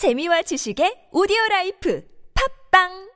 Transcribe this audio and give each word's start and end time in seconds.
재미와 0.00 0.40
지식의 0.40 1.12
오디오 1.12 1.36
life 1.50 2.02
팟빵 2.70 3.10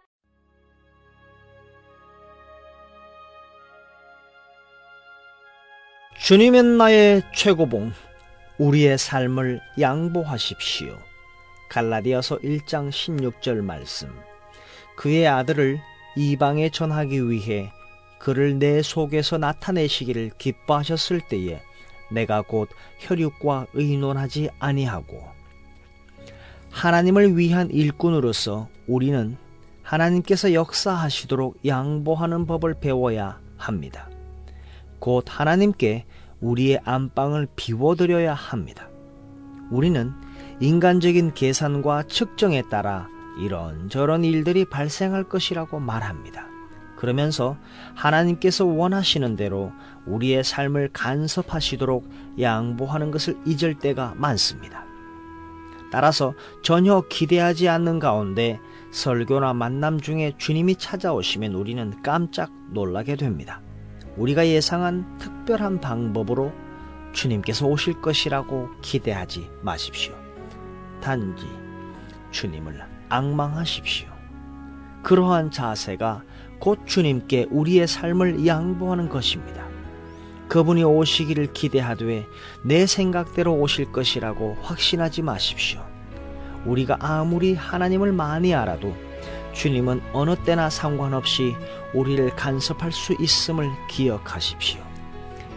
주님은 6.20 6.76
나의 6.76 7.22
최고봉, 7.34 7.90
우리의 8.58 8.98
삶을 8.98 9.62
양보하십시오. 9.80 10.98
갈라디아서 11.70 12.40
1장 12.40 12.90
16절 12.90 13.62
말씀. 13.62 14.14
그의 14.94 15.26
아들을 15.26 15.80
이방에 16.19 16.69
전하기 16.69 17.30
위해 17.30 17.73
그를 18.19 18.59
내 18.59 18.82
속에서 18.82 19.38
나타내시기를 19.38 20.32
기뻐하셨을 20.37 21.23
때에 21.30 21.62
내가 22.10 22.42
곧 22.42 22.69
혈육과 22.98 23.69
의논하지 23.73 24.51
아니하고 24.59 25.34
하나님을 26.75 27.38
위한 27.38 27.70
일꾼으로서 27.70 28.69
우리는 28.88 29.37
하나님께서 29.84 30.52
역사하시도록 30.52 31.60
양보하는 31.65 32.46
법을 32.46 32.74
배워야 32.80 33.38
합니다. 33.56 34.10
곧 34.98 35.24
하나님께 35.29 36.05
우리의 36.41 36.80
안방을 36.84 37.46
비워드려야 37.55 38.34
합니다. 38.34 38.88
우리는 39.70 40.12
인간적인 40.60 41.34
계산과 41.34 42.05
측정에 42.09 42.62
따라 42.62 43.09
이런저런 43.38 44.24
일들이 44.24 44.65
발생할 44.65 45.24
것이라고 45.24 45.79
말합니다. 45.79 46.48
그러면서 46.96 47.56
하나님께서 47.95 48.65
원하시는 48.65 49.37
대로 49.37 49.73
우리의 50.06 50.43
삶을 50.43 50.91
간섭하시도록 50.93 52.09
양보하는 52.41 53.12
것을 53.12 53.38
잊을 53.46 53.79
때가 53.79 54.15
많습니다. 54.16 54.84
따라서 55.94 56.34
전혀 56.60 57.02
기대하지 57.08 57.68
않는 57.68 58.00
가운데 58.00 58.58
설교나 58.90 59.54
만남 59.54 60.00
중에 60.00 60.32
주님이 60.38 60.74
찾아오시면 60.74 61.54
우리는 61.54 62.02
깜짝 62.02 62.51
놀라게 62.73 63.14
됩니다. 63.14 63.62
우리가 64.17 64.48
예상한 64.48 65.19
특별한 65.19 65.81
방법으로 65.81 66.53
주님께서 67.12 67.67
오실 67.67 68.01
것이라고 68.01 68.70
기대하지 68.83 69.48
마십시오. 69.62 70.17
단지 71.01 71.47
주님을 72.33 72.83
악망하십시오. 73.08 74.08
그러한 75.05 75.53
자세가 75.53 76.25
곧 76.58 76.81
주님께 76.86 77.47
우리의 77.53 77.86
삶을 77.86 78.45
양보하는 78.45 79.08
것입니다. 79.08 79.73
그분이 80.48 80.84
오시기를 80.84 81.53
기대하되 81.53 82.28
내 82.62 82.87
생각대로 82.87 83.55
오실 83.55 83.92
것이라고 83.92 84.59
확신하지 84.62 85.23
마십시오. 85.23 85.84
우리가 86.67 86.98
아무리 87.01 87.55
하나님을 87.55 88.12
많이 88.12 88.55
알아도 88.55 88.95
주님은 89.53 90.03
어느 90.12 90.36
때나 90.36 90.69
상관없이 90.69 91.55
우리를 91.92 92.28
간섭할 92.31 92.92
수 92.92 93.14
있음을 93.19 93.70
기억하십시오. 93.89 94.81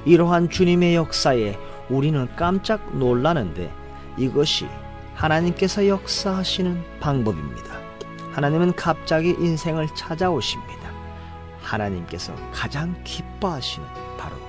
이러한 0.05 0.49
주님의 0.49 0.95
역사에 0.95 1.57
우리는 1.89 2.27
깜짝 2.35 2.95
놀라는데 2.95 3.71
이것이 4.17 4.67
하나님께서 5.15 5.87
역사하시는 5.87 6.99
방법입니다. 6.99 7.77
하나님은 8.31 8.73
갑자기 8.75 9.29
인생을 9.29 9.87
찾아오십니다. 9.95 10.91
하나님께서 11.61 12.33
가장 12.51 12.95
기뻐하시는 13.03 14.06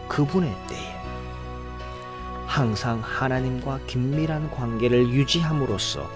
그분의 0.08 0.54
때에 0.68 0.98
항상 2.46 3.00
하나님과 3.00 3.80
긴밀한 3.86 4.50
관계를 4.50 5.10
유지함으로써 5.10 6.08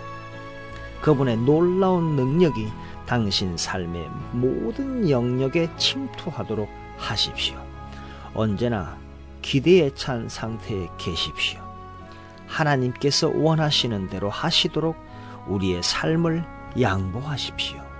그분의 1.03 1.37
놀라운 1.39 2.17
능력이 2.17 2.69
당신 3.07 3.57
삶의 3.57 4.09
모든 4.33 5.11
영역에 5.11 5.69
침투하도록 5.77 6.69
하십시오. 6.97 7.57
언제나 8.35 8.97
기대에 9.43 9.93
찬 9.95 10.29
상태에 10.29 10.89
계십시오. 10.97 11.61
하나님께서 12.47 13.31
원하시는 13.35 14.09
대로 14.09 14.31
하시도록 14.31 14.97
우리의 15.49 15.83
삶을 15.83 16.45
양보하십시오. 16.81 17.92